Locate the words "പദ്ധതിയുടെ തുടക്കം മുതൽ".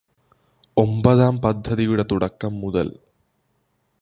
1.41-2.87